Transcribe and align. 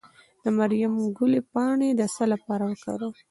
د 0.43 0.45
مریم 0.57 0.93
ګلي 1.17 1.41
پاڼې 1.51 1.89
د 1.99 2.01
څه 2.15 2.23
لپاره 2.33 2.63
وکاروم؟ 2.65 3.13